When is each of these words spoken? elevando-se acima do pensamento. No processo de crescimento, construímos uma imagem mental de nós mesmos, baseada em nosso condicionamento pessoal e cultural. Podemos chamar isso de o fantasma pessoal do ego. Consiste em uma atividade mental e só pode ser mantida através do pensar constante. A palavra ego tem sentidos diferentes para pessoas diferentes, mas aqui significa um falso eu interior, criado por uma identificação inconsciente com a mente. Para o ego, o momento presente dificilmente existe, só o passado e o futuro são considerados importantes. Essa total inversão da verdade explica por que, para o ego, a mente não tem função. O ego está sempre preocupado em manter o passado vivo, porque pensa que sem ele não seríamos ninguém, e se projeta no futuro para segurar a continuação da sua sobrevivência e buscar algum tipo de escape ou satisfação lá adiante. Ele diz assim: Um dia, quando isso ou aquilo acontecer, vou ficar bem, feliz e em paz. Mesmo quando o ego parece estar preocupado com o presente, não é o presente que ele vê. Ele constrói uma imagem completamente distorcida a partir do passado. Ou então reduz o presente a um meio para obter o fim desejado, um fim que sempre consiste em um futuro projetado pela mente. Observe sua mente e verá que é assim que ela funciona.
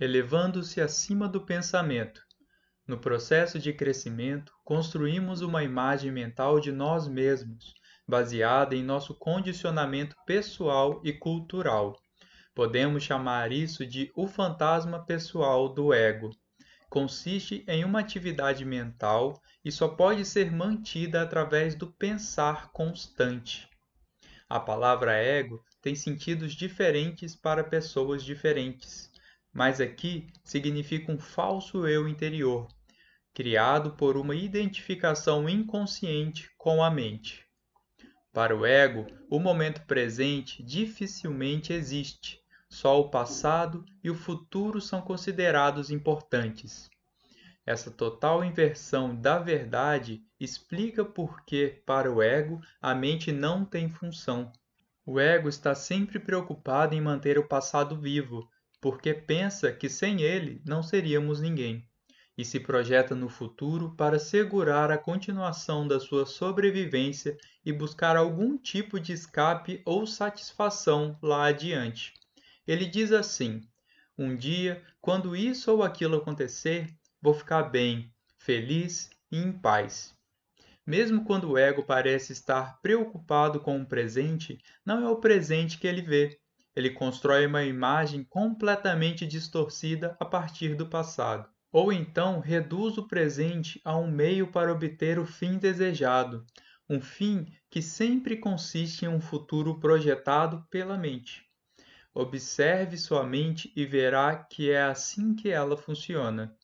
elevando-se 0.00 0.80
acima 0.80 1.28
do 1.28 1.42
pensamento. 1.42 2.22
No 2.86 2.98
processo 2.98 3.58
de 3.58 3.72
crescimento, 3.72 4.50
construímos 4.64 5.42
uma 5.42 5.62
imagem 5.62 6.10
mental 6.10 6.58
de 6.58 6.72
nós 6.72 7.06
mesmos, 7.06 7.74
baseada 8.08 8.74
em 8.74 8.82
nosso 8.82 9.14
condicionamento 9.14 10.16
pessoal 10.26 11.02
e 11.04 11.12
cultural. 11.12 11.94
Podemos 12.54 13.02
chamar 13.02 13.52
isso 13.52 13.86
de 13.86 14.10
o 14.16 14.26
fantasma 14.26 15.04
pessoal 15.04 15.68
do 15.68 15.92
ego. 15.92 16.30
Consiste 16.88 17.62
em 17.68 17.84
uma 17.84 18.00
atividade 18.00 18.64
mental 18.64 19.40
e 19.62 19.70
só 19.70 19.86
pode 19.86 20.24
ser 20.24 20.50
mantida 20.50 21.22
através 21.22 21.74
do 21.74 21.86
pensar 21.92 22.72
constante. 22.72 23.68
A 24.48 24.58
palavra 24.58 25.12
ego 25.12 25.62
tem 25.80 25.94
sentidos 25.94 26.54
diferentes 26.54 27.36
para 27.36 27.62
pessoas 27.62 28.24
diferentes, 28.24 29.09
mas 29.52 29.80
aqui 29.80 30.28
significa 30.44 31.10
um 31.10 31.18
falso 31.18 31.86
eu 31.86 32.08
interior, 32.08 32.68
criado 33.34 33.92
por 33.92 34.16
uma 34.16 34.34
identificação 34.34 35.48
inconsciente 35.48 36.50
com 36.56 36.82
a 36.82 36.90
mente. 36.90 37.44
Para 38.32 38.56
o 38.56 38.64
ego, 38.64 39.06
o 39.28 39.40
momento 39.40 39.84
presente 39.86 40.62
dificilmente 40.62 41.72
existe, 41.72 42.40
só 42.68 43.00
o 43.00 43.10
passado 43.10 43.84
e 44.04 44.08
o 44.08 44.14
futuro 44.14 44.80
são 44.80 45.02
considerados 45.02 45.90
importantes. 45.90 46.88
Essa 47.66 47.90
total 47.90 48.44
inversão 48.44 49.14
da 49.14 49.38
verdade 49.38 50.22
explica 50.38 51.04
por 51.04 51.44
que, 51.44 51.82
para 51.84 52.10
o 52.10 52.22
ego, 52.22 52.60
a 52.80 52.94
mente 52.94 53.32
não 53.32 53.64
tem 53.64 53.88
função. 53.88 54.52
O 55.04 55.18
ego 55.18 55.48
está 55.48 55.74
sempre 55.74 56.18
preocupado 56.18 56.94
em 56.94 57.00
manter 57.00 57.38
o 57.38 57.46
passado 57.46 57.96
vivo, 57.96 58.48
porque 58.80 59.12
pensa 59.12 59.72
que 59.72 59.88
sem 59.88 60.22
ele 60.22 60.62
não 60.66 60.82
seríamos 60.82 61.40
ninguém, 61.40 61.86
e 62.36 62.44
se 62.44 62.58
projeta 62.58 63.14
no 63.14 63.28
futuro 63.28 63.94
para 63.94 64.18
segurar 64.18 64.90
a 64.90 64.96
continuação 64.96 65.86
da 65.86 66.00
sua 66.00 66.24
sobrevivência 66.24 67.36
e 67.64 67.72
buscar 67.72 68.16
algum 68.16 68.56
tipo 68.56 68.98
de 68.98 69.12
escape 69.12 69.82
ou 69.84 70.06
satisfação 70.06 71.18
lá 71.22 71.46
adiante. 71.46 72.14
Ele 72.66 72.86
diz 72.86 73.12
assim: 73.12 73.60
Um 74.16 74.34
dia, 74.34 74.82
quando 75.00 75.36
isso 75.36 75.70
ou 75.70 75.82
aquilo 75.82 76.16
acontecer, 76.16 76.88
vou 77.20 77.34
ficar 77.34 77.64
bem, 77.64 78.10
feliz 78.38 79.10
e 79.30 79.36
em 79.36 79.52
paz. 79.52 80.14
Mesmo 80.86 81.24
quando 81.24 81.50
o 81.50 81.58
ego 81.58 81.82
parece 81.82 82.32
estar 82.32 82.80
preocupado 82.80 83.60
com 83.60 83.80
o 83.80 83.86
presente, 83.86 84.58
não 84.84 85.04
é 85.04 85.10
o 85.10 85.20
presente 85.20 85.78
que 85.78 85.86
ele 85.86 86.02
vê. 86.02 86.40
Ele 86.74 86.90
constrói 86.90 87.46
uma 87.46 87.64
imagem 87.64 88.24
completamente 88.24 89.26
distorcida 89.26 90.16
a 90.20 90.24
partir 90.24 90.74
do 90.74 90.86
passado. 90.86 91.48
Ou 91.72 91.92
então 91.92 92.40
reduz 92.40 92.98
o 92.98 93.06
presente 93.06 93.80
a 93.84 93.96
um 93.96 94.10
meio 94.10 94.50
para 94.50 94.72
obter 94.72 95.18
o 95.18 95.26
fim 95.26 95.58
desejado, 95.58 96.44
um 96.88 97.00
fim 97.00 97.46
que 97.70 97.80
sempre 97.80 98.36
consiste 98.36 99.04
em 99.04 99.08
um 99.08 99.20
futuro 99.20 99.78
projetado 99.78 100.66
pela 100.68 100.98
mente. 100.98 101.44
Observe 102.12 102.98
sua 102.98 103.24
mente 103.24 103.72
e 103.76 103.86
verá 103.86 104.36
que 104.36 104.70
é 104.70 104.82
assim 104.82 105.32
que 105.34 105.48
ela 105.48 105.76
funciona. 105.76 106.56